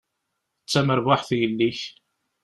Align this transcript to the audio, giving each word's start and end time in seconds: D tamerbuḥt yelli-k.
D 0.65 0.69
tamerbuḥt 0.71 1.29
yelli-k. 1.39 1.79